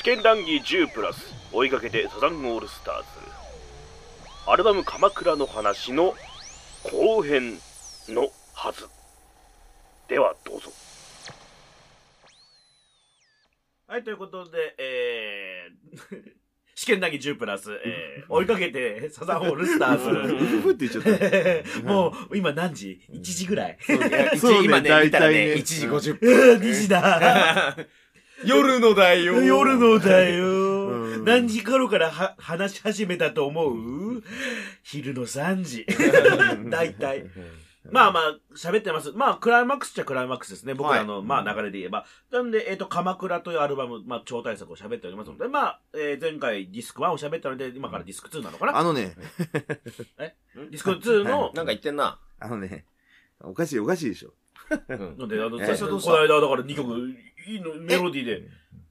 [0.00, 3.04] 試験談義10プラス追いかけてサザンオールスターズ
[4.46, 6.14] アルバム「鎌倉の話」の
[6.84, 7.58] 後編
[8.08, 8.88] のはず
[10.08, 10.72] ではどうぞ
[13.88, 16.32] はい、ということで、えー、
[16.74, 20.60] 試験談義10プラス、えー、追いかけてサザンオールスターズ。
[20.62, 21.82] ふって言っちゃった。
[21.86, 23.76] もう、今何時 ?1 時ぐらい。
[23.84, 26.56] そうね今ね、大体見たらね、ね1時50う分。
[26.58, 27.76] ん2時だ。
[28.44, 29.42] 夜のだよ。
[29.42, 30.46] 夜のだよ。
[30.46, 34.22] うん何時頃からは話し始めたと思う？
[34.82, 35.86] 昼の3時。
[36.70, 37.26] 大体。
[37.90, 39.12] まあまあ、喋ってます。
[39.12, 40.74] まあ、クライマックスっちゃクライマックスですね。
[40.74, 42.04] 僕らの、まあ流れで言えば。
[42.30, 48.78] なんで、えっ、と、鎌倉というアルバム、まあ、超大作を喋っておりますので、まあ、えー前回ディスク1を喋ったので、今からディスク2なのかな？
[48.78, 49.14] あのね、
[50.20, 52.18] ディスク2の、なんか言ってんな。
[52.38, 52.84] あのね、
[53.42, 54.32] おかしいおかしいでしょ。
[54.68, 57.14] なんで、あの、え最初この間、だから2曲、
[57.46, 58.42] いいの、メロディーで。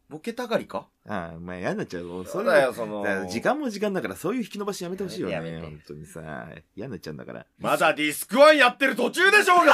[0.09, 0.87] ボケたがりか？
[1.07, 2.25] ああ、まあ嫌になっちゃう。
[2.27, 5.59] そうだよ、その時間も時間だからそういう引き伸ばしやめてほしいよね。
[5.61, 7.45] 本当にさ、嫌になっちゃうんだから。
[7.59, 9.73] まだディスクワンやってる途中でしょうが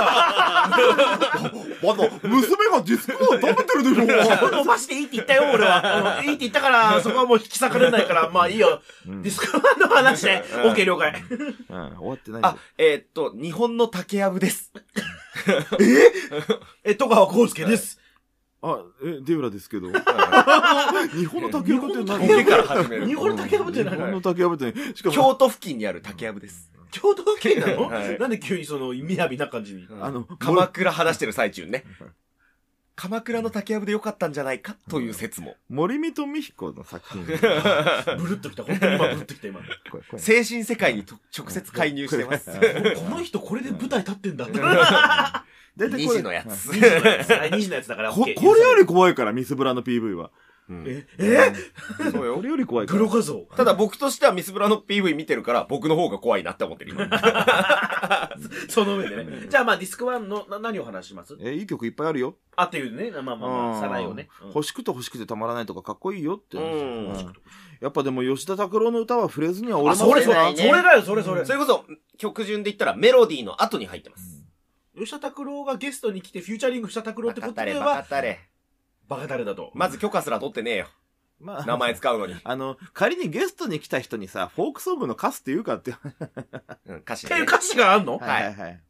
[0.70, 6.20] まだ、娘がディスクを食べてるでしょ伸ばしていいって言ったよ、俺は。
[6.20, 8.82] うんいいって言ったから、そこはもう引き裂かれないから、まあいいよ。
[9.08, 10.44] うんディスク1の話ね。
[10.54, 11.24] うん OK 了解。
[11.30, 14.72] うん、終わってないあ、えーっと、日本の竹やぶです。
[16.84, 18.00] え、戸川康介です。
[18.62, 19.90] あ、え、デウラですけど。
[21.16, 22.28] 日本の竹やぶって何？
[22.28, 23.08] ボケから始める。
[23.08, 23.96] 日本の竹やぶって何？
[23.96, 26.72] 日本の竹やぶってね、しかも、京都付近にある竹やぶです。
[26.92, 27.90] 京都府警なの？
[27.90, 29.88] はいなんで急にその、みやびな感じに。
[30.02, 31.84] あの、鎌倉話してる最中にね。
[32.96, 35.58] 鎌倉の竹やぶでよかったんじゃないかという説も。
[35.68, 37.26] 森見と美彦の作品。
[37.28, 38.64] ブルッときた。
[38.64, 39.60] 本当に今ブルッときた、今。
[40.18, 42.50] 精神世界にと直接介入してます。
[43.10, 44.48] の人これで舞台立ってんだ。
[45.78, 46.70] 大体これ二時のやつ。
[46.70, 47.30] 2時のやつ。
[47.32, 48.22] はい2時のやつだからこ。
[48.22, 50.32] これより怖いから、ミスブラの PV は。
[50.68, 51.54] え、え？
[52.12, 53.00] そうよこれより怖いから。
[53.00, 53.36] プロ画像。
[53.56, 57.08] ただ僕としてはミスブラの PV 見てるから僕の方が怖いなって思ってる今。
[58.70, 59.48] その上でね。
[59.48, 61.38] じゃあまあディスク1のな何を話します？
[61.40, 62.36] え、いい曲いっぱいあるよ。
[62.56, 63.12] あっていうね。
[63.12, 64.28] まあまあまあ、さらいをね。
[64.42, 66.58] うん欲しくて欲しくてたまらないとかかっこいいよって。
[66.58, 67.34] うんうん
[67.82, 71.52] やっぱでも吉田拓郎の歌は触れずには俺あ、もそれそれ、それだよ、それそれそ。
[71.54, 71.86] れこそ
[72.18, 74.35] 曲順で言ったらメロディーの後に入ってます。
[74.98, 78.40] 吉田拓郎がゲストに来てフューチャリングした拓郎ってことでバカたれバカは、たれ。
[79.08, 79.72] バカ誰だと。
[79.74, 80.88] まず許可すら取ってねえよ。
[81.40, 82.36] まあ名前使うのに。
[82.44, 85.94] あの、仮にゲストに来た人にさ、フォークソングのカスって言うかって。
[86.88, 87.42] うん、歌詞でね。
[87.42, 88.18] っていう歌詞があんの？
[88.18, 88.82] はいはいはい。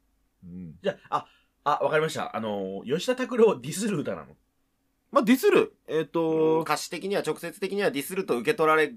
[0.44, 1.26] うんじゃあ、
[1.64, 2.36] あ、あ、わかりました。
[2.36, 4.36] あの、吉田拓郎をディスる歌なの。
[5.12, 5.76] まあ、ディスる。
[5.88, 8.94] えっ、うんと、歌詞的には直接的にはディスると受け取られ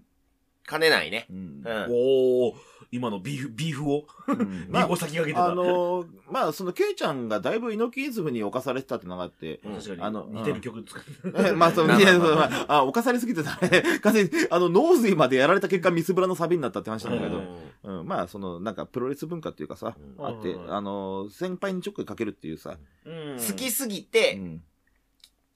[0.66, 1.26] かねないね。
[1.30, 1.86] うんうん。
[1.90, 2.54] おー、
[2.90, 4.68] 今のビーフ、ビーフを、うん。
[4.70, 5.44] まビーフを先駆けてた。
[5.44, 9.74] あ、あのーまあ、その、ケイちゃんがだいぶ猪木イズムに侵されてたってのがあって、うん。
[9.74, 11.50] 確かに、あの似てる曲作って。
[11.50, 14.00] えまあ、その、 まあいや、まあまあそのまあ、あ、侵されすぎてたね。
[14.00, 17.42] 完全に、あの、脳髄までやられた結果、ミスブラのサビになったって話なんだけど、
[17.82, 20.26] うん、まあ、その、なんか、プロレス文化っていうかさ、うん。
[20.26, 20.74] あって、うん。
[20.74, 23.36] あのー先輩にちょっかいかけるっていうさ、うん。
[23.36, 24.62] 好きすぎうてん。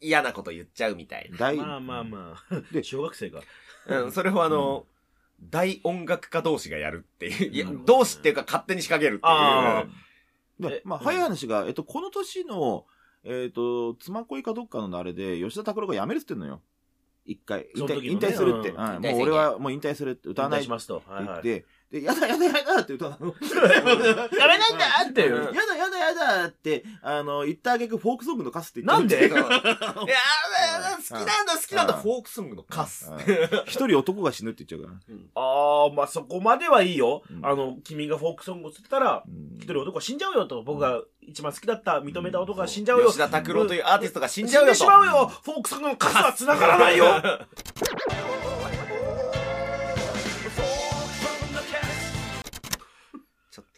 [0.00, 2.60] 嫌なこと言っちゃうみたい大、まあまあまあ。
[2.72, 3.40] で小学生が。
[3.86, 4.02] な。
[4.02, 4.84] うん、それをあの、
[5.50, 7.52] 大音楽家同士がやるっていう。
[7.52, 10.82] いやうん、同士っていうか勝手に仕掛けるってあいう。
[10.84, 12.86] まあ、早い話が、えっと、この年の、
[13.24, 16.62] えっと、妻恋かどっかのあれで、吉田拓郎が辞めるって言ってんのよ。
[17.24, 17.68] 一回。
[17.74, 17.84] 引
[18.18, 18.72] 退、するって。
[18.72, 21.02] もう俺はもう引退するって歌わないってしますと。
[21.06, 21.64] はいはい。
[21.92, 23.34] で、やだやだやだって歌うの。
[24.38, 29.16] やめないんだってやだやだやだって、あの、言ったあげくフォークソングのカスって言なんで？
[29.16, 33.10] ってるい やー、好きなんだ、好きなんだ、うんフォークソングのカス。
[33.10, 33.18] うん
[33.66, 35.42] 一人男が死ぬって言っちゃうから。
[35.42, 37.22] ああ、まあそこまではいいよ。
[37.30, 40.62] うんあの、君がフォークソングをつってたら、うん一人男は死んじゃうよと。
[40.62, 43.06] 僕が一番好きだった、認めた男が死んじゃうよ。
[43.08, 44.72] 吉田拓郎というアーティストが死死んんじゃうよと。
[44.72, 47.04] でしまうよフォークソングのカスは繋がらないよ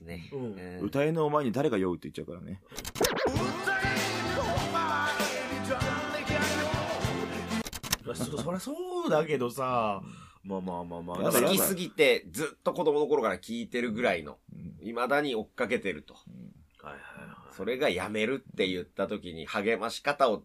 [0.04, 0.28] ね。
[0.32, 2.60] うんうん歌えのお前に誰が酔うって言っちゃうからね。
[8.14, 8.73] そそりゃそ
[9.06, 10.02] うだけどさ、
[10.44, 11.32] まあまあまあまあ。
[11.32, 16.14] 好きすぎて、ずっと子供の頃から聞いてるぐらいの、うん未だに追っかけてると。
[16.14, 16.20] は
[16.90, 20.43] いはいはいそれがやめるって言った時に励まし方を、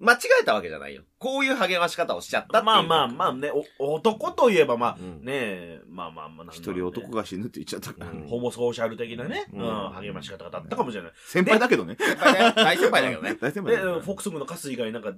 [0.00, 1.02] 間違えたわけじゃないよ。
[1.18, 2.64] こういう励まし方をしちゃったっていう。
[2.64, 8.10] まあまあまあね、お男といえばまあ、うんねえ、まあまあまあね、一人男が死ぬって言っちゃったから。
[8.10, 11.12] うんホモソーシャル的なね、ううんん、励まし方がだったかもしれない。
[11.26, 11.96] 先輩だけどね。
[12.56, 13.34] 大先輩だけどね。
[13.34, 15.12] で、大先輩だけどフォークソングのカス以外になんか、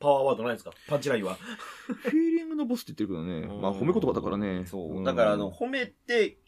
[0.00, 0.72] パワーワードないですか？
[0.88, 1.34] パンチラインは。
[1.34, 3.60] フィーリングのボスって言ってるけどね。
[3.62, 4.66] まあ褒め言葉だからね。
[4.66, 5.00] そう。
[5.00, 6.38] んだからあの、、褒めて、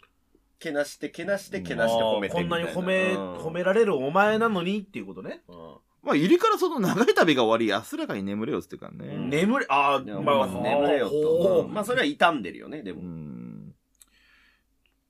[0.59, 5.43] けなして、けなして、けなして褒めてこんなに褒め、うん褒められるお前なのにっていうことね。
[5.49, 5.75] うん
[6.07, 9.17] まあ、入りからその長い旅が終わり、安らかに眠れよっつってからね。
[9.19, 11.63] 眠れ、あいやあ、まあ、まず眠れよほと。
[11.63, 13.03] うまあ、それは傷んでるよね、でうも。
[13.03, 13.75] ん。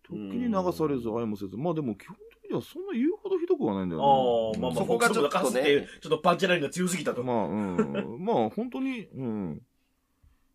[0.02, 1.56] 時に流されず、愛もせず。
[1.58, 4.06] まあでも、基本的にはそんな言うほどひどくはないんだよね。
[4.06, 7.22] ああ、まあまあ、そこがちょっとねフォックスも出すってちょっとパンチラインが強すぎたと。
[7.22, 8.24] まあ、うん。
[8.24, 9.62] まあ、本当に、うん。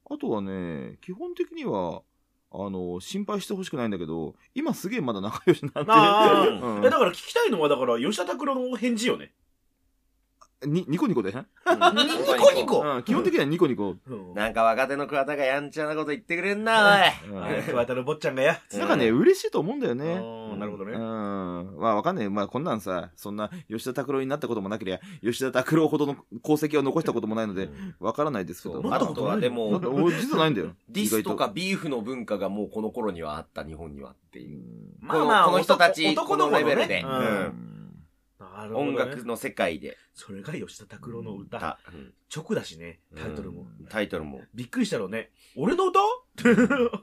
[0.10, 2.02] あとはね、基本的には、
[2.54, 6.52] あの、心配してほしくないんだけど、今すげえまだ仲良しになってある。
[6.56, 9.32] あ、うんえだから聞きたいのは、だから、吉田拓郎の返事よね。
[10.66, 11.44] に、ニコニコで、ニニ
[12.40, 12.82] コニコ？
[12.82, 13.96] うん、基本的にはニコニコ。
[14.08, 14.34] うん。
[14.34, 17.58] なんか若手の桑田がやんちゃなこと言ってくれんな、おい。
[17.58, 18.60] うん桑田の坊ちゃんがや。
[18.74, 20.16] なんかね、嬉しいと思うんだよね。
[20.16, 21.00] ああなるほどねうん。
[21.80, 22.30] まあわかんない。
[22.30, 27.70] まあこんなんさ、そんな吉田拓郎になったこともなければ、吉田拓郎ほどの功績を残したこともないので、
[28.00, 28.82] わからないですけど。
[28.94, 29.80] あとはでだも
[30.12, 30.72] 実はないんだよ。
[30.90, 34.58] ディスとかビーフの文化がもうこの頃にはあった、日本にはってという。
[34.58, 37.81] うんこのこの人たちこのレベルでううん
[38.68, 39.98] ね音楽の世界で。
[40.14, 41.60] それが吉田拓郎の歌。
[41.60, 43.68] たうん直だしね、タイトルも。
[43.90, 44.42] タイトルも。
[44.54, 45.32] びっくりしたろうね。
[45.56, 46.00] 俺の歌？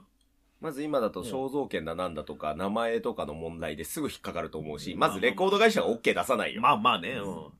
[0.59, 6.61] まず今だと肖像権だなんだとか、名前とかの問題ですぐ引っかかると思うし、まずレコード会社が OK 出さないよ。
[6.61, 7.51] まあまあね、うん。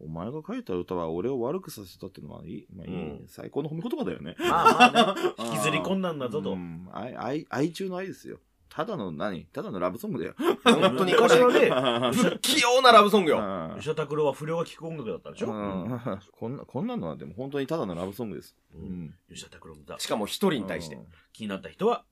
[0.00, 2.66] お前が書いた歌は俺を悪くさせたっていうのはいい。
[2.74, 4.36] まあいいうん最高の褒め言葉だよね。
[4.38, 6.56] まあまあね、 引きずり込んだんだぞとう。
[6.56, 8.38] ん愛、愛、愛中の愛ですよ。
[8.74, 9.44] ただの何？
[9.46, 10.34] ただのラブソングだよ。
[10.64, 13.38] 本当にこ昔はれ、ね、 不器用なラブソングよ。
[13.38, 15.46] うん吉田拓郎は不良が聴く音楽だったんでしょ？
[15.46, 16.00] うん
[16.32, 18.56] こんな、こんなのはでも本当にただのラブソングです。
[18.74, 19.14] ううんん。
[19.30, 20.06] 吉田拓郎の歌し。
[20.08, 20.98] かも一人に対して。
[21.32, 22.04] 気になった人は、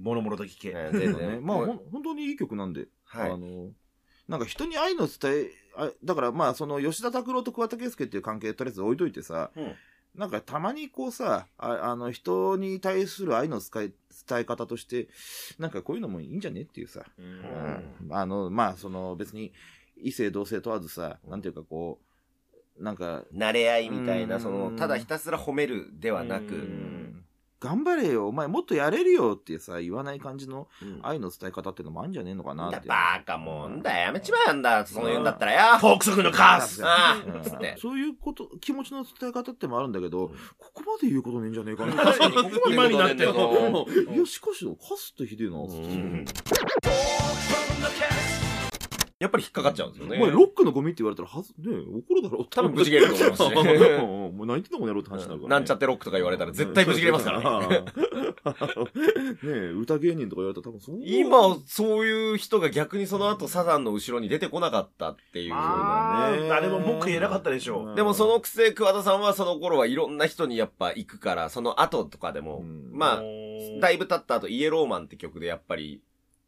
[0.00, 0.70] もろもろと聞け。
[0.72, 1.18] 全然。
[1.18, 2.86] ね まあ、ほん本当にいい曲なんで。
[3.04, 3.36] はいあ。
[3.36, 3.70] の、
[4.28, 9.72] なんか人に愛の伝え、あだからまあ、その吉田拓郎と桑田佳祐っていう関係とりあえず置いといてさ、うん
[10.14, 13.92] なんかたまにこうさ、ああの人に対する愛の伝え、
[14.28, 15.08] 伝え方として、
[15.58, 18.04] なんかこういうのもいいんじゃねっていうさ、うん。
[18.04, 18.16] うん。
[18.16, 19.52] あの、まあ、その別に
[19.96, 21.98] 異性同性問わずさ、なんていうかこ
[22.78, 24.40] う、なんか、慣れ合いみたいな、うん。
[24.40, 27.03] その、ただひたすら褒めるではなうく、ん
[27.64, 32.86] 頑張れよ、お前もっとやれるよってさ、言わない感じのうん愛の伝え方っていうのもあるんじゃねえのかなって。
[32.86, 35.78] バカもんだよ、やめちまえんだ、そういうんだったらよ。
[35.78, 36.82] フォークソングのカース。
[37.80, 40.28] そういうこと、気持ちの伝え方ってもあるんだけど、
[40.58, 41.94] ここまで言うことねえんじゃねえかな。
[42.70, 43.58] 今になって言うことね
[43.96, 45.76] えんだいや、しかし、カスってひでえな、つって。
[45.78, 46.26] うん
[49.24, 50.18] やっぱり引っかかっちゃうんですよね。
[50.18, 57.66] お前、ロックのゴミって言われたら、はず、ねえ怒るだろう多分ブチ切れると思いますねうんもう何言ってんのこの野郎って話になるから、なんちゃってロックとか言われたら絶対ブチ切れますからね。
[57.74, 57.84] ね
[59.42, 60.98] え、歌芸人とか言われたら多分そう。
[61.02, 65.50] 今、そういう人が逆にその後サザンの後ろに出てこなかったっていう。
[65.54, 67.92] まあ誰も文句言えなかったでしょう。
[67.92, 72.90] んでもそのくせ桑田さんはその頃はいろんな人にやっぱ行くから、その後とかでも、うん。
[72.92, 73.22] まあ、あ
[73.80, 76.02] だいぶ経った後、イエローマンって曲でやっぱり、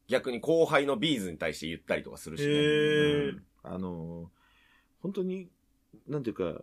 [0.09, 2.53] 逆に後輩のビーズに対して言ったりとかするしね。
[2.53, 3.33] へえ
[3.65, 4.31] あの、
[5.03, 5.49] 本当に、
[6.07, 6.63] なんていうか、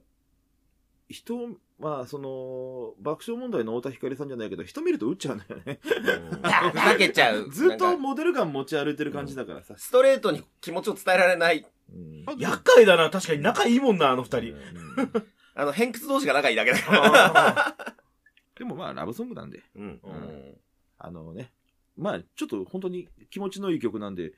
[1.09, 1.49] 人、
[1.79, 5.79] まあ、その、爆笑問題の太田光さんじゃないけど、人見ると打っちゃうんだよね。
[5.83, 7.49] ふざけちゃう。
[7.51, 9.75] ずっとモデルガン持ち歩いてる感じだからさ。
[9.77, 11.65] ストレートに気持ちを伝えられない。
[11.93, 14.55] うん厄介だな、確かに仲いいもんな、あの二人。
[15.55, 17.95] あの、偏屈同士が仲いいだけだから。
[18.57, 19.61] でもまあ、ラブソングなんで。
[19.75, 19.99] うん。
[20.03, 20.57] うん
[20.97, 21.51] あのね、
[21.97, 24.33] まあ、ちょっと本当に気持ちのいい曲なんで、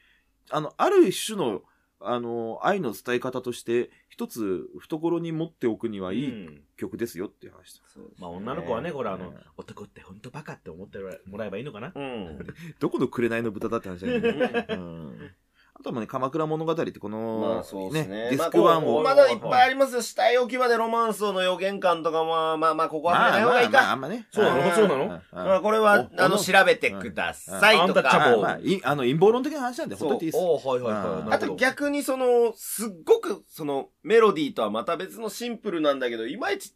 [0.49, 1.61] あの、ある種の、
[1.99, 7.81] あの、愛の伝え方として、一つ懐に持っておくにはいい曲ですよっていう話だ。
[8.19, 11.91] まあ女の子はね、これあのうん、男って本当バカって思ってもらえばいいのかな？
[11.95, 12.39] うん。
[12.79, 14.65] どこの紅の豚だって話だよね。
[14.71, 15.31] うん
[15.77, 18.29] あとはね、鎌倉物語ってこの、まあそうですね。
[18.31, 19.03] ディまあスクワンを。
[19.03, 20.01] まだいっぱいありますよ。
[20.01, 23.95] 死体置き場でロマンスの予言感とかも、まあまあ、ここは触れない方がいいまあまあ、あか。
[23.95, 24.27] んまね。
[24.31, 24.65] そうなの？
[24.65, 25.21] うんそうなの？
[25.33, 28.37] まあこれは、おあの、お調べてくださいとか。
[28.41, 30.41] まあ、いあの、陰謀論的な話なんで、ほっといていいです。
[30.41, 31.21] おはいはいはい。
[31.23, 36.73] うんあと逆にその、すっごく、その、メロディーとはまた別のシンプルなんだけど、いまいち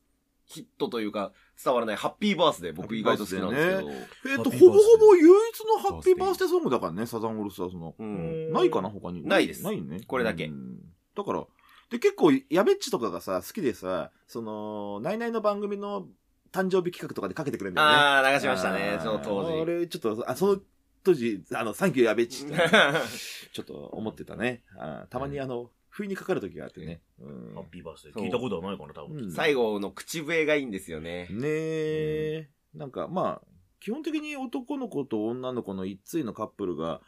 [0.50, 1.32] ヒットというか、
[1.63, 3.89] 伝わらないハッピーバースデー僕意外と好きなんですけど。
[3.91, 7.94] えっーバースデーほぼほぼ唯一のハッピーバースデーソングだからね、サザンオールスターズの。
[7.98, 8.51] うん。
[8.51, 9.25] ないかな、他に。
[9.25, 10.01] ないですないね。
[10.08, 10.79] これだけうん
[11.15, 11.46] だから、
[11.91, 16.08] で、結構、やべっちとかがさ、好きでさ、その、ナイナイの番組の
[16.51, 17.96] 誕生日企画とかでかけてくれるんだよね。
[17.96, 19.51] ああ、流しましたね、その当時。
[19.60, 20.62] 俺、ちょっと、あ、その
[21.03, 22.56] 当時、あの、サンキューやべっちって、
[23.53, 24.63] ちょっと思ってたね。
[24.77, 27.01] あーたまにあの、不意にかかる時があってね。
[27.20, 28.13] うんハッピーバースデー。
[28.13, 29.25] そう聞いたことはないかな、多分。
[29.25, 31.27] うん最後の口笛がいいんですよね。
[31.29, 33.48] ねえ、なんかまあ、
[33.82, 37.01] 基本的に男の子と女の子の一対のカップルが、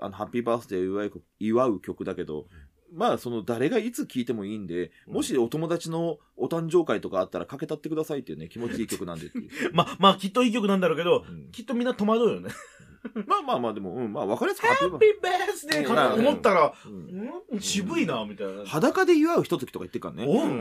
[0.00, 2.46] あの、ハッピーバースデーを祝う祝う曲だけど、
[2.90, 9.50] まあ、その、誰がいつ聴いてもいいんで、うんもしお友達のお誕生会とかあったらかけたってくださいっていうね、気持ちいい曲なんでっていう。
[9.72, 12.50] まあ、まあ、きっといい曲なんだろうけど、うんきっとみんな戸惑うよね。
[13.26, 18.64] まあまあまあ、でも、うん、まあ、わかりやすくハッピーバースデーかなと思ったら、うんん渋いな、みたいな。
[18.64, 20.24] 裸で祝うひと時とか言ってるからね。
[20.26, 20.58] おううん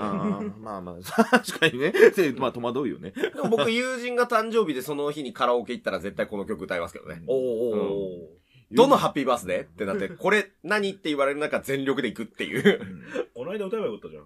[0.60, 1.92] まあまあ、 確かにね。
[1.92, 3.12] でまあ、戸惑うよね。
[3.12, 7.22] でも僕、友人が誕生日でその日にカラオケ行ったら絶対この曲歌いますけどね。
[7.28, 12.64] おーおどのハッピーバースデーってなって、これ何って言われる中全力で行くっていう。
[12.64, 14.24] ーこの間歌えばよかったじゃん。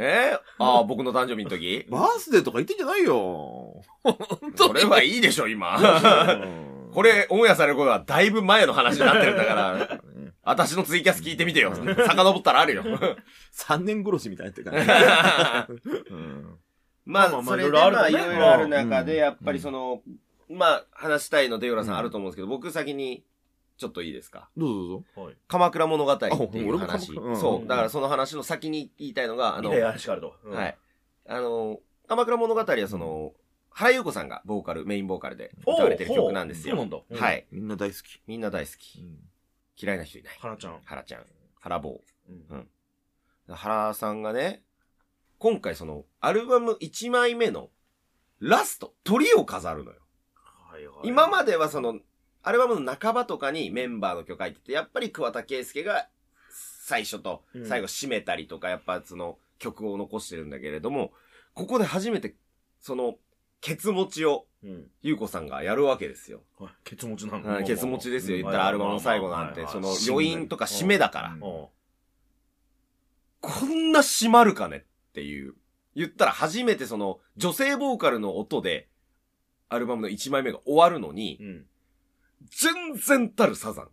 [0.00, 1.86] えー、ああ、僕の誕生日の時？
[1.90, 3.82] バースデーとか言ってんじゃないよ。
[4.54, 5.76] それはいいでしょ、今。
[5.76, 11.72] うんこれ、オンエアされることはだいぶ前の話になってるんだから、ね私のツイキャス聞いてみてよ。
[11.72, 12.82] 遡ったらあるよ。
[13.54, 15.80] 3年殺しみたいになってるからね。
[16.10, 16.58] うん
[17.04, 20.02] まあ、まあまあそれでいろいろあるまあ、いねろいろある中で、うんやっぱりその、
[20.50, 23.22] まあ、話したいので、ヨラさんうんあると思うんですけど、僕先に、
[23.76, 24.48] ちょっといいですか？
[24.56, 25.22] どうぞどうぞ。
[25.26, 25.36] はい。
[25.46, 27.12] 鎌倉物語っていう話。
[27.36, 27.68] そう。
[27.68, 30.34] だからその話の先に言いたいのが、あの、みたいな話があると。
[30.42, 30.76] うんはい。。
[31.28, 31.78] あの、
[32.08, 33.34] 鎌倉物語はその、
[33.78, 36.74] 原優子さんがボーカル、メインボーカルで歌われてる曲なんですよ。
[36.74, 36.98] そうなんだ。
[37.08, 37.46] うんはい。
[37.52, 38.20] みんな大好き。
[38.26, 39.00] みんな大好き。
[39.80, 40.36] 嫌いな人いない。
[40.40, 40.80] 花ちゃん。
[40.84, 41.22] 原ちゃん。
[41.60, 42.00] 原坊。
[42.28, 42.68] うん
[43.50, 44.64] 原さんがね、
[45.38, 47.70] 今回その、アルバム1枚目の
[48.40, 50.00] ラスト、鳥を飾るのよ。
[50.34, 52.00] はいはい今まではその、
[52.42, 56.08] アルバムの半ばとかにメンバーの曲入ってて、やっぱり桑田佳祐が
[56.50, 61.12] 最初と最後締めたりとか、やっぱその曲を残してるんだけれども、
[61.54, 62.34] ここで初めて、
[62.80, 63.14] その、
[63.60, 64.90] ケツ持ちを、うん。
[65.02, 66.42] ゆうこさんがやるわけですよ。
[66.58, 68.38] はいケツ持ちなのはいケツ持ちですよ。
[68.38, 71.28] うん言ったらアルバムの最後なんて、そのはい余韻とか締めだから。
[71.30, 71.66] うんうん
[73.40, 75.54] こんな締まるかねっていう。
[75.94, 78.88] 言ったら初めてその女性ボーカルの音で
[79.68, 81.66] アルバムの1枚目が終わるのにう、ん。
[82.50, 83.84] 全然たるサザン。
[83.84, 83.90] ほ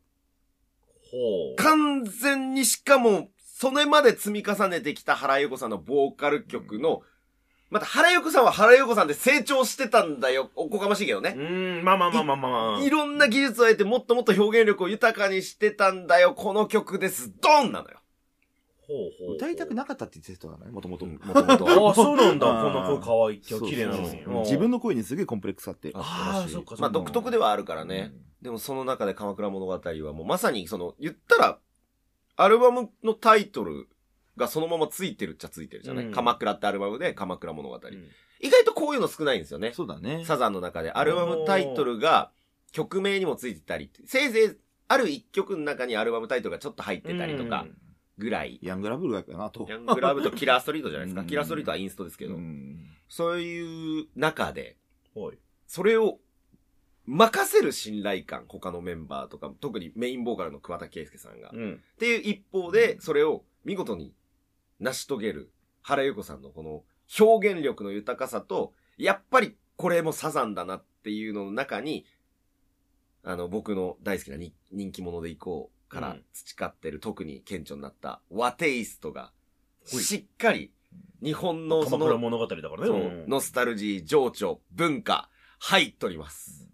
[1.54, 1.56] う。
[1.58, 7.02] 完全にしかも、それまで積み重ねてきた原由子さんのボーカル曲の、
[7.70, 10.52] また原由子さんは原由子さんで成長してたんだよ。
[10.56, 11.32] おこがましいけどうね。
[11.32, 12.82] ーん、まあまあまあまあまあまあ。
[12.82, 16.34] いろんな技術を得てもっともっと表現力を豊かにしてたんだよ。
[16.34, 17.34] この曲です。
[17.42, 18.00] ドンなのよ。
[18.88, 19.36] ほうほう。
[19.36, 21.06] 歌いたくなかったって言ってたからね、もともと。
[21.08, 21.88] もともとは。
[21.88, 22.46] ああ、そうなんだ。
[22.46, 23.42] こんな声可愛い。
[23.50, 24.10] 今日綺麗なのに。
[24.10, 25.92] そうそううん自分の声にすげえコンプレックスあって。
[25.96, 26.82] ああ、そっかそっか。
[26.82, 28.14] まあ独特ではあるからね。
[28.44, 31.58] でもその中で鎌倉物語はもうまさにその、言ったら、
[32.36, 33.88] アルバムのタイトル
[34.38, 37.76] がそのままついてるっちゃついてるじゃない、うん鎌倉ってアルバムで鎌倉物語。
[37.76, 38.08] うん
[38.42, 39.72] 意外とこういうの少ないんですよね。
[39.74, 40.24] そうだね。
[40.26, 42.32] サザンの中でアルバムタイトルが
[42.74, 44.58] 曲名にもついてたり、せいぜい
[44.90, 47.66] ある一曲の中にアルバムタイトルがちょっと入ってたりとか
[48.18, 48.60] ぐらい。
[48.62, 49.66] ヤングラブルがかなと。
[49.70, 51.22] ヤングラブとキラーストリートじゃないですか。
[51.22, 52.36] うんキラーストリートはインストですけど。
[52.36, 54.78] うんそういう中で、
[55.16, 55.38] おい。
[55.66, 56.20] それを
[57.06, 61.50] 任せる信頼感、他のメンバーとか、特にメインボーカルの桑田佳祐さんが。
[61.50, 61.84] っうん。
[61.98, 64.14] ていう一方で、それを見事に
[64.80, 65.52] 成し遂げる
[65.82, 66.84] 原由子さんのこの
[67.20, 72.06] 表現力の豊かさと、やっぱりこれもサザンだなっていうのの中に、
[73.24, 79.32] あの、僕の大好きなに人気者でいこうからうん培ってる、特に顕著になった和テイストが、
[79.86, 80.72] しっかり
[81.22, 82.90] 日本のその、物語だからね。
[82.90, 85.30] うんノスタルジー、情緒、文化、
[85.60, 86.70] 入っとります。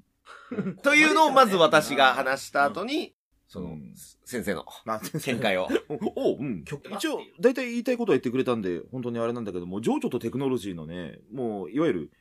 [0.83, 3.13] というのをまず私が話した後に、
[3.51, 3.93] そのうん、
[4.23, 5.67] 先生のまあ、見解を。
[6.15, 6.63] おう、うん。
[6.63, 12.11] 一応、大体言いたいことは言ってくれたんで、本当にあれなんだけども、情緒とテクノロジーのね、もう、いわゆる、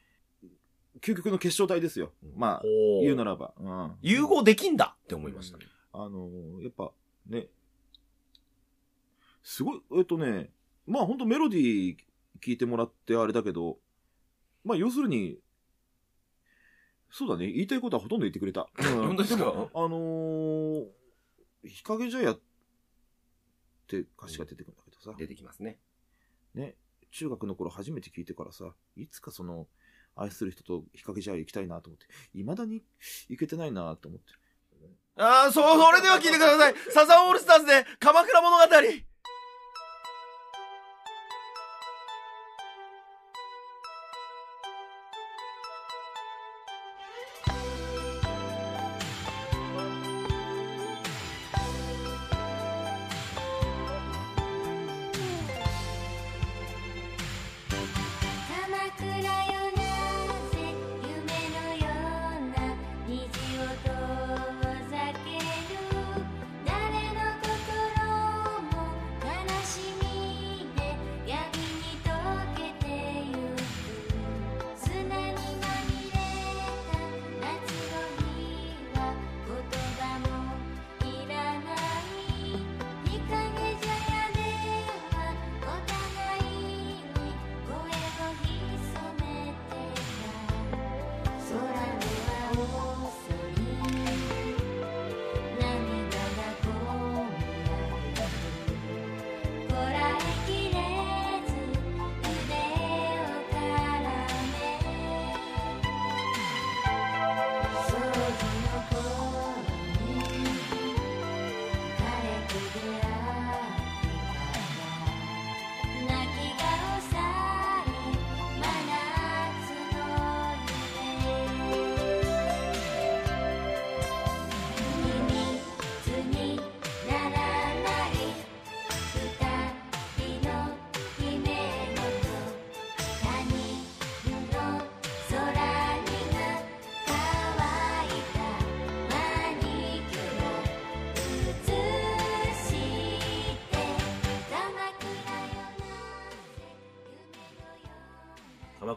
[1.01, 2.13] 究極の結晶体ですよ。
[2.35, 2.63] まあ。
[3.01, 3.55] 言うならば。
[3.61, 3.93] うん。
[4.03, 5.59] 融合できんだって思いました。
[5.93, 6.91] あのーやっぱ、
[7.29, 7.47] ね、
[9.45, 10.51] すごい、えっとね、
[10.85, 11.97] まあ本当メロディー
[12.45, 13.79] 聞いてもらってあれだけど、
[14.65, 15.39] まあ要するに、
[17.09, 18.69] そうだね、言いたいことはほとんど言ってくれた。
[18.79, 19.45] うん 本当ですか？
[19.45, 20.87] あのー、
[21.65, 22.41] 日陰茶屋っ
[23.87, 25.79] て歌詞が出てくるんだけどさ、出てきますね。
[26.55, 26.77] ね、
[27.11, 29.67] 中学の頃初めて聞いてからさ、いつかその、
[30.17, 32.83] 愛する人と日陰茶屋行きたいなと思って、未だに
[33.29, 34.33] 行けてないなと思って。
[35.17, 36.75] ああ、そう、それでは聞いてください。
[36.91, 38.65] サザンオールスターズで、鎌倉物語。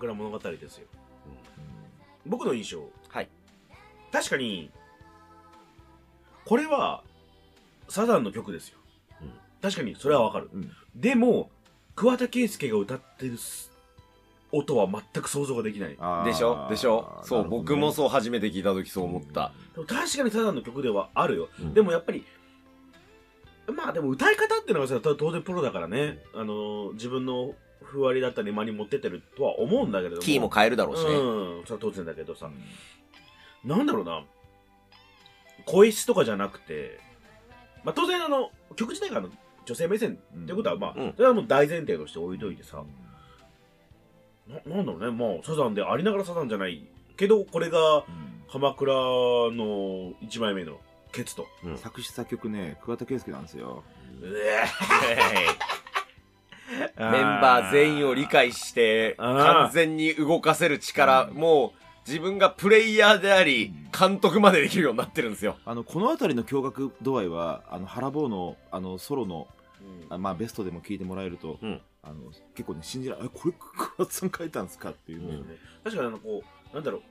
[0.04, 0.88] 倉物語ですよ。
[2.26, 2.84] 僕の印象。
[3.10, 3.30] はい。
[4.12, 4.70] 確かに、
[6.46, 7.04] これは、
[7.88, 8.78] サザンの曲ですよ。
[9.22, 9.32] うん
[9.62, 10.50] 確かに、それはわかる。
[10.54, 11.50] うんでも、
[11.96, 13.38] 桑田佳祐が歌ってる
[14.52, 15.90] 音は全く想像ができない。
[16.26, 16.68] でしょ？
[16.70, 17.22] でしょ？
[17.24, 19.54] そう、ね僕もそう初めて聞いた時そう思った。
[19.74, 21.50] でも確かにサザンの曲ではあるよ。
[21.60, 22.26] うんでもやっぱり、
[23.74, 27.54] まあでも歌い方っていうのがさ、当然プロだからね、あのー自分の
[27.84, 30.22] ふわりだったり間に持ってってるとは思うんだけれども。
[30.22, 31.12] キーも変えるだろうしね。
[31.12, 32.50] うん、それは当然だけどさ、
[33.64, 34.24] なんだろうな、
[35.66, 37.00] 声質とかじゃなくて、
[37.84, 39.30] まあ当然あの、曲自体があの
[39.66, 41.14] 女性目線ってことは、まあ、うん。
[41.16, 42.84] それはもう大前提として置いといてさ、
[44.48, 46.88] ななんだろうね、まあサザンでありながらサザンじゃない
[47.18, 48.04] けど、これが
[48.52, 50.80] 鎌倉の一枚目の
[51.12, 51.48] ケツと。
[51.64, 51.78] うん。
[51.78, 53.84] 作詞作曲ね、桑田佳祐なんですよ。
[54.22, 54.64] うえ
[56.98, 65.58] メンバー全員を理解して、完全に動かせる力、もう自分がプレイヤーであり、監督までできるようになってるんですよ。
[65.66, 69.48] あの、この辺りの驚愕度合いは、あの、ハラボーの、あの、ソロの、
[70.10, 71.82] あまあ、ベストでも聞いてもらえると、うん。
[72.02, 72.16] あの、
[72.54, 75.44] 結構ね、信じられない、えこれ、桑田さん書いたんですかっていうね。
[75.84, 77.02] 確かにあのこうなんだろう。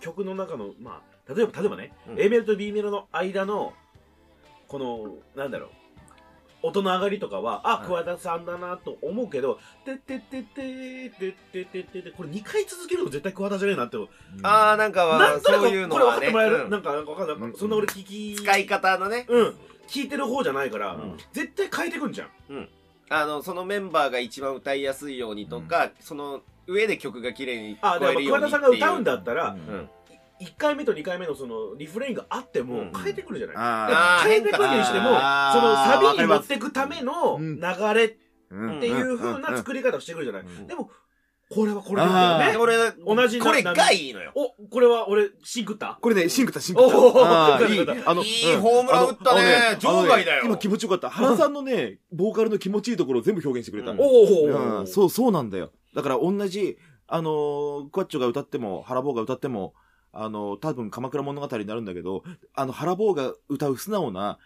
[0.00, 2.20] 曲の中のまあ例えば例えばね、うん。
[2.20, 3.72] A メロと B メロの間の
[4.68, 5.70] このなんだろう
[6.62, 13.96] 音の上がりとかは、あ、桑田さんだなと思うけど、てててててってててて、これ2回続けるの絶対桑田じゃねえなって。
[14.42, 16.68] ああ、なんかは、そういうのこれ分かってもらえる。
[16.68, 17.52] なんか、なんかかんない。
[17.56, 18.34] そんな俺聞き。
[18.36, 19.26] 使い方のね。
[19.28, 19.54] うん。
[19.86, 20.98] 聞いてる方じゃないから、
[21.32, 22.28] 絶対変えてくんじゃん。
[22.50, 22.68] うん。
[23.08, 27.80] あの、そのメンバーが一番歌いやすいようにとか、その上で曲が綺麗に聞って。
[27.82, 29.88] あ、でも桑田さんが歌うんだったら、うん
[30.40, 37.62] 1回目と2回目のそのリフレインがあってもうん変えてくるじゃない、ああー変えてくるにしても、そのサビに持ってくためのうん流
[37.94, 40.42] れっーていう風な作り方をしてくるじゃない？
[40.42, 40.90] うんでも、
[41.50, 42.52] これはこれだよね。
[42.52, 44.32] で俺、同じなこれがいいのよ。
[44.34, 45.98] お、これは俺、シンクった？
[46.00, 46.98] これね、シンクタ、シンクタ。
[46.98, 48.02] おーあーいい。
[48.06, 51.10] あの、いいホームラン打ったね場外だよね今気持ちよかった。
[51.10, 53.90] 原さんのね、ボーカルの気持ちいいところを全部表現してくれた。
[53.92, 55.72] うんおおうん、そう、そうなんだよ。
[55.94, 59.74] だから同じ、あのークワッチョが歌っても、ハラボーが歌っても、
[60.12, 62.22] あのー多分鎌倉物語になるんだけど、
[62.54, 64.38] あの、ハラボーが歌う素直な、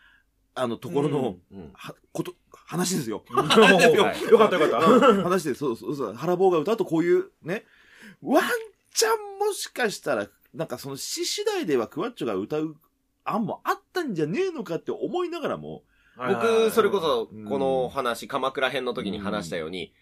[0.54, 3.24] あの、ところの、うんは、こと、話ですよ。
[3.34, 4.38] よ。
[4.38, 5.22] かったよかった。
[5.22, 7.64] 話で、そうそうそう、ハラボーが歌うとこういう、ね、
[8.20, 8.44] ワン
[8.92, 12.76] チャンもしかしたら、なんかその詩次第ではクワッチョが歌う
[13.24, 15.84] 案もあったんじゃねえのかって思いながらも、
[16.16, 19.94] 僕、それこそうん、この話、鎌倉編の時に話したように、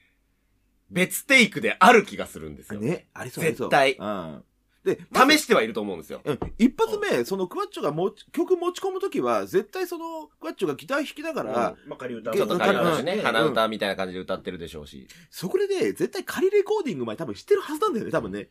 [0.90, 2.81] 別テイクである気がするんですよ。
[2.81, 3.68] ね、ありそうありそう。
[3.68, 3.92] 絶対。
[3.94, 4.44] うん。
[4.85, 6.23] で、試してはいると思うんですよ。
[6.25, 15.07] うん一発目、そのクワッチョがもち曲持ち込むときは、絶対そのクワッチョがギター弾きながら、まあ、仮歌ちょっと仮歌だしね、うん鼻歌みたいな感じで歌ってるでしょうし。
[15.31, 18.49] そこでね、絶対仮レコーディング前多分知ってるはずなんだよね、多分ね。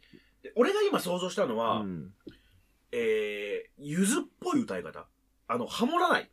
[0.56, 2.13] 俺が今想像したのは、うん
[2.92, 5.08] えー、ゆずっぽい歌い方。
[5.48, 6.30] あの、ハモらない。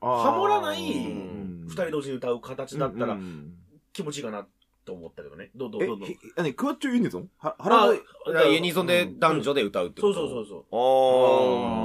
[0.00, 3.16] ハモらないうん二人同時に歌う形だったら
[3.92, 4.46] 気持ちいいかな
[4.84, 5.50] と思ったけどね。
[5.54, 6.08] どうどうえどうどう？
[6.08, 7.28] ひあね、クワッチョユニゾン？
[7.38, 7.94] は腹の
[8.36, 10.24] あユニゾンで男女で歌うってそこと？
[10.26, 10.64] うそうそうそう。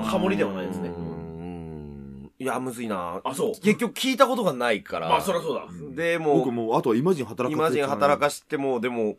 [0.01, 5.09] あーハモリではないですねうーんいや、むずいなあそう結局聞いたことがないから。
[5.09, 5.67] まあ、そりゃそうだ。
[5.95, 9.17] で、もう、僕もう、あとはイマジン働かイマジン働かかしても、でも、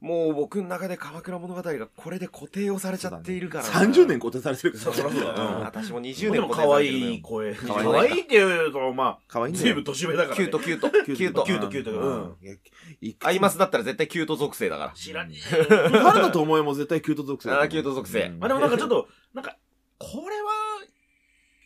[0.00, 3.70] もう僕の中で鎌倉物語がこれで固定をされちゃっているからな。
[3.70, 4.92] 30年固定されてるから。
[4.94, 7.54] そりゃそうだうんうん私も20で年も可愛固定されてるのよい声。
[7.54, 9.64] 可愛い愛いっていうと、まあ、かわいいんだよ。
[9.66, 10.36] 随分年上だから、ね。
[10.36, 11.44] キュート、キュート、キュート。
[11.44, 12.54] キュートキュートうんいや
[13.02, 14.92] いアイマスだったら絶対キュート属性だから。
[14.92, 17.64] 知らね原田と思えも絶対キュート属性だと思う。
[17.64, 19.58] あーキュート属性うんまあでもなんかちょっと、なんか、
[19.98, 20.50] これは、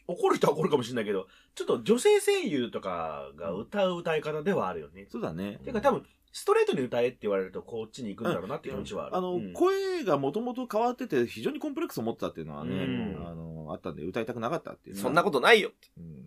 [0.06, 5.06] 怒る人は怒るかもしれないけど、ちょっと女性声優とかが歌う歌い方ではあるよね。
[5.08, 5.60] そうだね。
[5.64, 6.04] てか多分、
[6.36, 9.16] ストレートに歌えって言われるとこっちに行くんだろうなっていう気持ちはある。
[9.16, 15.00] あの、うん声がもともと変わってて、非常にコンプレックスを持ってたっていうのはね、うんあの、あったんで、歌いたくなかったっていうね。
[15.00, 15.70] そんなことないよ。
[15.96, 16.24] うん。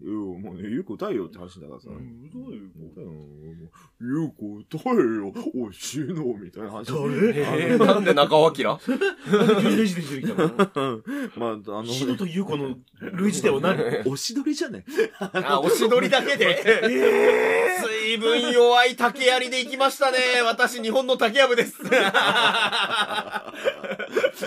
[0.00, 1.88] いや、もうね、ゆうこ歌えよって話だからさ。
[1.90, 2.62] うん歌えよ。
[2.92, 3.10] 歌えよ。
[3.10, 5.34] もうゆうこ歌えよ。
[5.66, 6.86] おしいの、みたいな話。
[6.86, 6.96] 誰？
[7.40, 8.84] えー、なんで中尾明なんで
[9.60, 10.48] 急にレジで出てきたの
[11.36, 14.02] まあ、あの、篠と優子の類似点は何？
[14.06, 14.84] おしどりじゃない？
[15.18, 16.62] あ、おしどりだけで
[17.82, 20.18] 水分弱い竹槍で行きましたね。
[20.44, 21.76] 私、日本の竹やぶです。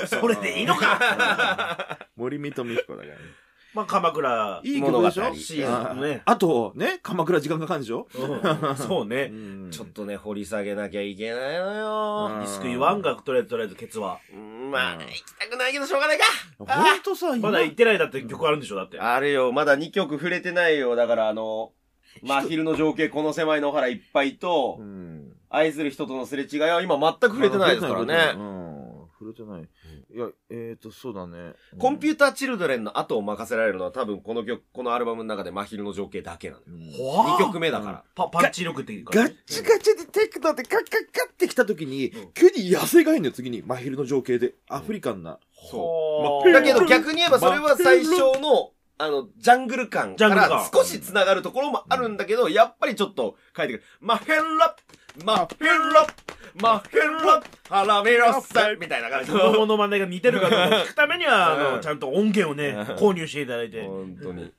[0.08, 3.18] それでいいのか森見と美彦だからね。
[3.74, 4.62] まあ、鎌倉。
[4.64, 5.22] いい曲でしょ？
[5.24, 6.22] 物語シーズンね。
[6.26, 8.08] あと、ね、鎌倉時間かかるんでしょ？
[8.14, 9.28] うんそうね。
[9.28, 12.30] んちょっとね、掘り下げなきゃいけないのよ。
[12.34, 14.20] うんリスクイワンがとりあえずとりあえずケツは。
[14.34, 16.26] うんまあ、行きたくないけどしょうがないか。
[16.58, 19.00] ほんとさ、今まだ行ってないだって曲あるんでしょだって。
[19.00, 20.96] あるよ、まだ2曲触れてないよ。
[20.96, 21.72] だからあの、
[22.24, 25.32] 真昼の情景この狭い野原いっぱいとう、ん。
[25.50, 28.16] 愛する人とのすれ違いは今全く触れてないですからうね。
[28.16, 29.08] ん。
[29.20, 29.68] 触れてない。
[30.13, 31.54] いや、えーと、そうだね。
[31.78, 36.65] コンピューターチルドレンの後を任せられるのは多分この曲、このアルバムの中で真昼の情景だけなのよ。
[36.67, 38.04] うんほわ2曲目だから。
[38.13, 43.62] パパンチ力っていうかガッチガチでテクノでカッカッカッってきた時に、急に野生が入んのよ、次に。
[43.62, 44.56] 真昼の情景で。
[44.67, 45.39] アフリカンな。
[45.56, 53.84] ほだけど逆に言えばそれは最初の、あの、ジャングル感から少し繋がるところもあるんだけど、やっぱりちょっと書いてくる。
[54.02, 54.43] マヘラ
[55.24, 56.08] マヘラ
[56.56, 63.84] マヘラハラメラッサみたいな感じこのモノマネが似てるかどうか聞くためには、あの、うんちゃんと音源をね、購入していただいて。
[63.84, 64.52] 本当に。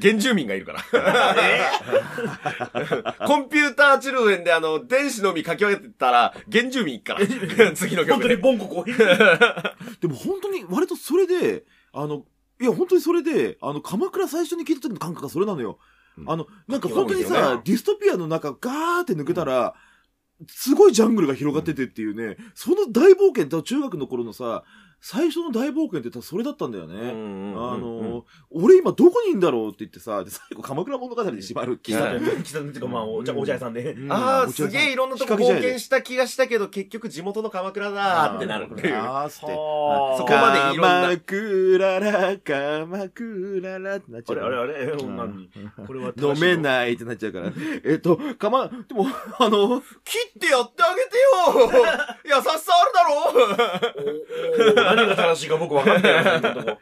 [0.00, 0.84] 原住民がいるから。
[3.26, 7.20] コンピューターチルドレンであの、電子のみ書き分けてたら、原住民いっから。
[7.74, 8.36] 次の本当に。
[8.36, 8.84] ボンココ。
[8.84, 8.92] で
[10.06, 12.26] も本当に、割とそれで、あの、
[12.60, 15.78] いや、本当にそれで、あの、鎌倉最初に聞いた時の感覚がそれなのよ。
[16.18, 19.74] うんあの、なんか本当にさディストピアの中ガーって抜けたら、
[20.48, 24.64] すごいジャングルが広がっててっていうね、その大冒険と中学の頃のさ、
[25.08, 27.10] 最初の大冒険って多分それだったんだよね。
[27.10, 33.72] あの、俺今どこにいんだろうって言ってさ、で最後鎌倉物語で閉まる喫茶うん店、喫茶店っていうか、まあ、お茶、屋さん。
[33.72, 33.92] で。
[33.92, 34.12] うん。
[34.12, 38.96] ああ、すげえいろんなとこ冒険した気がしたけど、結局地元の鎌倉だーってなるっていう。
[38.96, 44.38] ああそこまでいろんな鎌倉ら、鎌倉らってなっちゃう。
[44.38, 45.16] あれあれあれえうん。
[45.16, 45.48] 何
[45.86, 47.52] これは飲めないってなっちゃうから。
[47.86, 49.06] えっと、かま、でも、
[49.38, 51.70] あの、切ってやってあげてよ。
[52.24, 53.04] 優しさあるだ
[54.90, 56.80] ろ何が正しいか僕分かんないよ今のとこ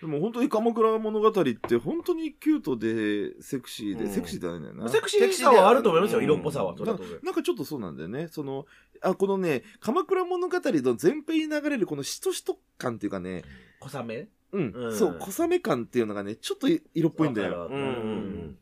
[0.00, 4.10] でも本当に鎌倉物語って本当にキュートで、セクシーで、うん。
[4.10, 4.88] セクシーじゃないんだよな。
[4.88, 6.24] セクシーさはあると思いますよ、うん。
[6.24, 6.74] 色っぽさは。
[6.76, 8.28] それなは当然なんかちょっとそうなんだよね。
[8.28, 8.66] その、
[9.00, 13.42] あ、このね、鎌倉物語の前編に流れるこのしとしと感っていうかね、
[13.80, 14.28] 小雨？
[14.52, 14.96] うん、うん。
[14.96, 17.68] そう、小雨感っていうのがね、ちょっと色っぽいんだよ。
[17.70, 17.78] うん。
[17.78, 18.58] うんうん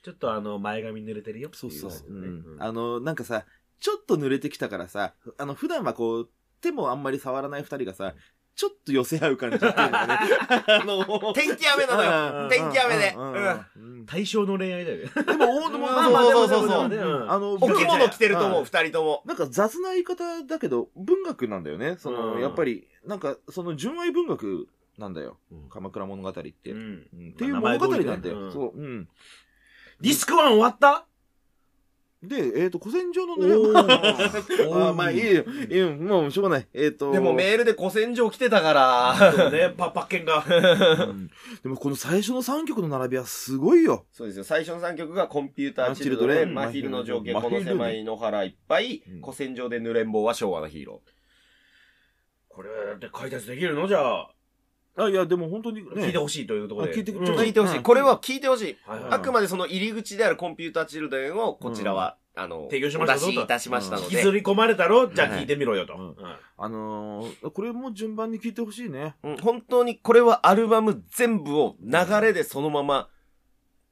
[0.00, 1.50] ちょっとあの、前髪濡れてるよ。
[1.52, 1.70] そう。
[1.70, 2.08] そうそう。
[2.08, 2.62] うっていうん。
[2.62, 3.44] あの、なんかさ、
[3.80, 8.14] ちょっと濡れてきたからさ、あの、普段はこう、手もあんまり触らない二人がさ、
[8.54, 10.18] ちょっと寄せ合う感じっていうのがね。
[10.66, 12.02] あの、天気雨なの
[12.42, 12.48] よ。
[12.50, 13.14] 天気雨で。
[14.04, 15.10] 対象の恋愛だよね。
[15.24, 19.22] でも、おでも、まあまあそうそうそうあの、お着物着てると思う、はい二人とも。
[19.26, 21.96] なんか雑な言い方だけど、文学なんだよね。
[21.98, 24.66] その、うんやっぱり、なんか、その純愛文学
[24.98, 25.38] なんだよ。
[25.52, 26.40] うん鎌倉物語って。
[26.50, 28.40] っていう物語なんだよ。
[28.40, 29.08] うんそう、うん。
[30.00, 31.06] ディスクワン終わった？
[32.20, 33.54] で、えっ、と、古戦場のね、
[34.74, 35.44] まあ、まあ、いいよ。
[35.70, 35.94] いいよ。
[35.94, 36.66] もう、しょうがない。
[36.74, 37.12] えっ、と。
[37.12, 39.32] でもメールで古戦場来てたから。
[39.32, 40.44] そうね、パパッケンが。
[41.08, 41.30] うん
[41.62, 44.04] でもこの最初の3曲の並びはすごいよ。
[44.12, 44.44] そうですよ。
[44.44, 51.02] 最初の3曲がコンピューターチルドレン、マ真昼の情景、この狭い野原いっぱいうん、古戦場で濡れんぼうは昭和のヒーロ
[52.48, 53.86] これ、だって解説できるの？
[53.86, 54.30] じゃあ、
[54.98, 55.82] あ、いや、でも本当にね。
[55.94, 56.94] 聞いてほしいというところで。
[56.94, 57.36] 聞いてちょっー。
[57.36, 57.76] 聞いてほしい。
[57.76, 58.76] うんこれは聞いてほしい。
[58.84, 64.22] はいはいあくまでその入り口であるコンピューターチルドレンをこちらは、あの、提供しましたぞとお出しいたしましたの引きで。
[64.22, 65.94] ずり込まれたろじゃあ聞いてみろよと。
[65.94, 66.16] うんうん
[66.60, 69.14] あのー、これも順番に聞いてほしいね。
[69.22, 73.08] うん本当にこれはアルバム全部を流れでそのまま、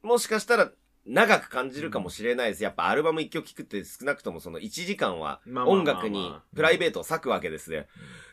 [0.03, 0.71] もしかしたら
[1.07, 2.65] 長く感じるかもしれないです。
[2.65, 7.87] やっぱアルバム一曲聴くって少なくともその1時間は音楽にプライベートを割くわけですね。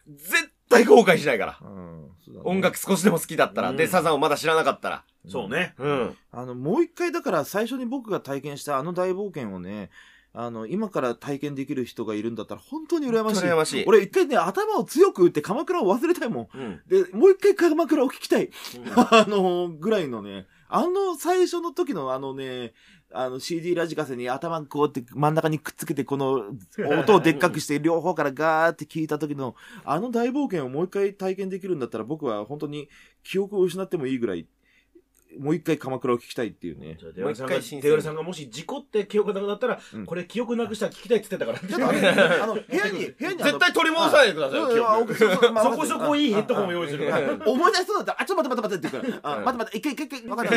[0.08, 1.60] 絶対後悔しないから。
[1.62, 2.10] うん。
[2.26, 3.70] そうだね音楽少しでも好きだったら。
[3.70, 5.04] うんで、サザンをまだ知らなかったら。
[5.30, 5.74] そうね。
[5.78, 6.18] うん。
[6.32, 9.90] あの、もう一回だから最初に僕が体験したあの大冒険をね、
[10.36, 13.44] あの、今から体験できる人がいるんだったら本当に羨ましい。
[13.44, 13.86] 羨ましい。
[13.86, 16.58] 俺一回ね、頭を強く打って鎌倉を忘れたいもん。
[16.58, 16.82] うん。
[16.88, 18.50] で、もう一回鎌倉を聞きたい。
[18.96, 22.74] あの、ぐらいのね、あの最初の時のあのね、
[23.14, 26.44] あの CD ラジカセに頭こうやって真ん中にくっつけてこの
[27.00, 32.90] 音をでっかくして 両方からガーって聞いた時のあの大冒険をもう一回体験できるんだったら僕は本当に
[33.24, 34.48] 記憶を失ってもいいぐらい、
[35.40, 36.98] もう一回鎌倉を聞きたいっていうね。
[37.00, 41.60] じゃあデワルさんが、もう一回新鮮デワルさんがもし事故って記憶なくなったら、うんこれ記憶なくしたら聞きたいって言ってたから。
[41.60, 47.38] ちょっとあの、 部屋に、部屋に絶対取り戻さないでくださいそこそこいいヘッドホンを用意するから。
[47.46, 50.48] 思い出しそうだったら、あ、ちょっと待って待って待ってって言うから、あ、うん待って待って、一回一回一回、わかっ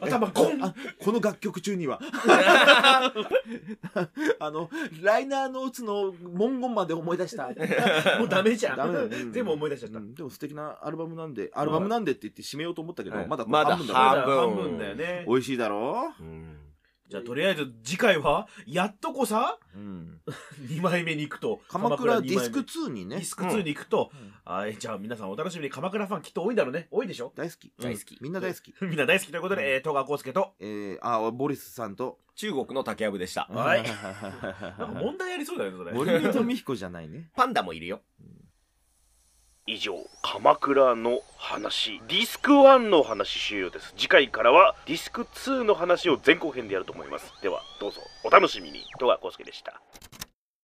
[0.00, 0.06] た。
[0.06, 2.00] 頭ゴンあこの楽曲中には。
[4.40, 4.70] あの、
[5.02, 7.48] ライナーノーツの文言まで思い出した。
[8.18, 8.76] もうダメじゃん。
[8.76, 9.08] ダメだよ。
[9.08, 9.98] ね全部思い出しちゃった。
[9.98, 10.14] うん。
[10.14, 13.26] でも素敵なアルバムなんで、アルバムなんでって言って締めようと思ったけど、はい。
[13.28, 13.76] まだまだ。
[13.76, 14.26] 半分だ半から。
[14.26, 15.24] まだ分半分だよね。
[15.28, 16.12] 美味しいだろ？
[16.20, 16.58] うん。
[17.08, 20.20] じゃあとりあえず次回は、やっとこさ、うん。
[20.70, 21.60] 2枚目に行くと。
[21.68, 23.16] 鎌倉ディスク2にね。
[23.16, 24.10] ディ、スク2に行くと、
[24.46, 24.50] うん。
[24.50, 25.68] はい、じゃあ皆さんお楽しみに。
[25.70, 26.88] 鎌倉ファンきっと多いんだろうね。
[26.90, 27.30] 多いでしょ？
[27.36, 27.70] 大好き。
[27.78, 28.16] 大好き。
[28.22, 28.74] みんな大好き。
[28.80, 33.46] みんな大好きということで、えー、戸川康介と、えー、あ、ボリスさんと、中国の竹やぶでした。
[33.50, 33.94] はい なん
[34.74, 35.92] か問題ありそうだよね、それ。
[35.92, 37.30] 森見と美彦じゃないね。
[37.36, 38.00] パンダもいるよ。
[39.66, 49.80] 以上鎌倉の話ディスク1の話終了です次回からはディスク2の話を前後編でやると思いますではどうぞお楽しみに戸川浩介でした